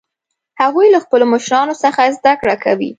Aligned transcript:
هغوی 0.61 0.87
له 0.93 0.99
خپلو 1.05 1.25
مشرانو 1.33 1.73
څخه 1.83 2.01
زده 2.17 2.33
کړه 2.41 2.55
کوي 2.63 2.89